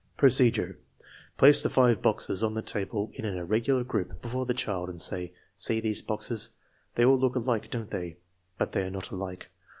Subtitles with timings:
[0.17, 0.79] Procedure.
[1.37, 4.89] Place the five boxes on the table in an ir regular group before the child
[4.89, 5.31] and say:"
[5.65, 6.49] See these boxes.
[6.95, 8.17] They all look alike, don't they?
[8.57, 9.51] But they are not alike.